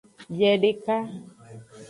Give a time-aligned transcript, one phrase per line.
[0.37, 0.97] Biedeka.